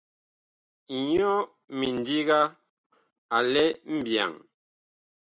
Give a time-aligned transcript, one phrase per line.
[1.09, 1.33] Nyɔ
[1.79, 2.39] mindiga
[3.35, 3.63] a lɛ
[3.95, 4.31] mbyaŋ.